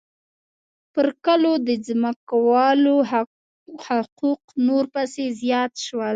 [0.93, 2.95] پر کلو د ځمکوالو
[3.85, 6.09] حقوق نور پسې زیات شول